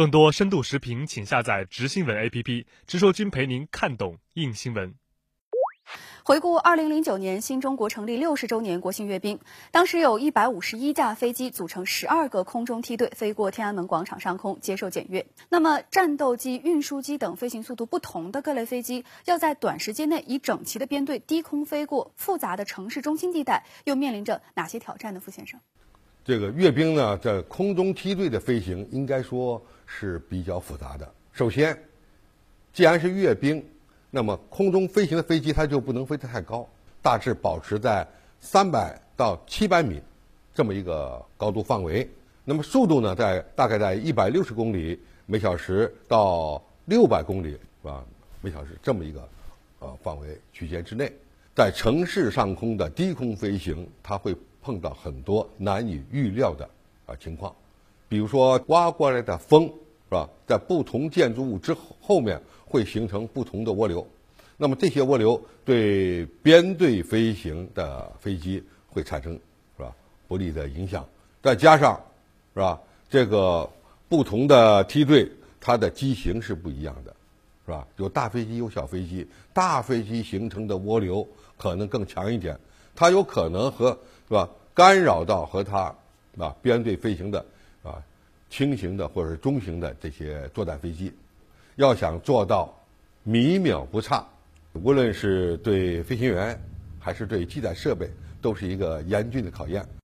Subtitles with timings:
[0.00, 4.94] 更多深度视频，请下载直新闻 APP，直说君陪您看懂硬新闻。
[6.24, 9.40] 回顾二零零九年新中国成立六十周年国庆阅兵，
[9.70, 15.26] 当时有一百五十一架飞机组成十二个空中梯队飞过天安门广场上空接受检阅。
[15.50, 25.20] 那么，战斗机、运输机等飞行速度不同的各类飞机，要在短时间内以整齐的编队低空飞过复杂的城市中心地带，又面临着哪些挑战呢？
[25.20, 25.60] 傅先生，
[26.24, 29.62] 这个阅兵呢，在空中梯队的飞行应该说
[29.98, 31.12] 是比较复杂的。
[31.32, 31.76] 首先，
[32.72, 33.64] 既然是阅兵。
[34.12, 36.68] 那么，空中飞行的飞机它就不能飞得太高，
[37.00, 38.04] 大致保持在
[38.40, 40.02] 三百到七百米
[40.52, 42.10] 这么一个高度范围。
[42.44, 48.04] 那么速度呢，在大概在一百六十公里每小时到六百公里是吧
[48.40, 49.28] 每小时这么一个
[49.78, 51.12] 呃范围区间之内。
[51.54, 56.68] 在城市上空的低空飞行，它会碰到很多难以预料的
[57.06, 57.54] 啊情况，
[58.10, 62.38] 比如说刮过来的风是吧，在不同建筑物之后后面。
[62.72, 64.06] 会形成不同的涡流，
[64.56, 69.32] 那么这些涡流对编队飞行的飞机会产生
[69.76, 69.92] 是吧
[70.28, 71.04] 不利的影响。
[71.42, 72.00] 再加上
[72.54, 73.68] 是吧这个
[74.08, 75.28] 不同的梯队，
[75.60, 77.12] 它的机型是不一样的，
[77.66, 77.84] 是吧？
[77.96, 79.26] 有大飞机，有小飞机。
[79.52, 81.26] 大飞机形成的涡流
[81.58, 82.56] 可能更强一点，
[82.94, 83.90] 它有可能和
[84.28, 85.92] 是吧干扰到和它
[86.38, 87.44] 啊编队飞行的
[88.50, 91.10] 轻型的或者是中型的这些作战飞机。
[91.76, 92.78] 要想做到
[93.22, 94.26] 米秒不差，
[94.74, 96.60] 无论是对飞行员
[96.98, 98.10] 还是对机载设备，
[98.42, 99.82] 都是一个严峻的考验。